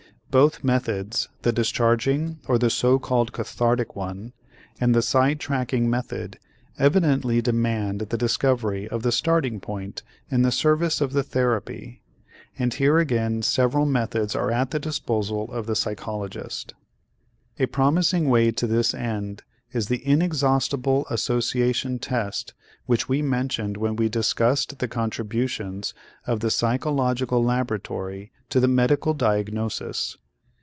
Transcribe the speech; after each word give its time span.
Both 0.39 0.63
methods, 0.63 1.27
the 1.41 1.51
discharging, 1.51 2.39
or 2.47 2.57
the 2.57 2.69
so 2.69 2.97
called 2.99 3.33
cathartic 3.33 3.97
one, 3.97 4.31
and 4.79 4.95
the 4.95 5.01
side 5.01 5.41
tracking 5.41 5.89
method 5.89 6.39
evidently 6.79 7.41
demand 7.41 7.99
the 7.99 8.17
discovery 8.17 8.87
of 8.87 9.03
the 9.03 9.11
starting 9.11 9.59
point 9.59 10.03
in 10.29 10.41
the 10.43 10.49
service 10.53 11.01
of 11.01 11.11
the 11.11 11.21
therapy 11.21 12.01
and 12.57 12.73
here 12.73 12.97
again 12.97 13.41
several 13.41 13.85
methods 13.85 14.33
are 14.33 14.51
at 14.51 14.71
the 14.71 14.79
disposal 14.79 15.51
of 15.51 15.65
the 15.65 15.75
psychologist. 15.75 16.75
A 17.59 17.65
promising 17.65 18.29
way 18.29 18.51
to 18.51 18.67
this 18.67 18.93
end 18.93 19.43
is 19.73 19.89
the 19.89 20.05
inexhaustible 20.07 21.05
association 21.09 21.99
test 21.99 22.53
which 22.85 23.09
we 23.09 23.21
mentioned 23.21 23.75
when 23.75 23.97
we 23.97 24.07
discussed 24.07 24.79
the 24.79 24.87
contributions 24.87 25.93
of 26.25 26.39
the 26.39 26.49
psychological 26.49 27.43
laboratory 27.43 28.31
to 28.49 28.61
the 28.61 28.67
medical 28.69 29.13
diagnosis. 29.13 30.15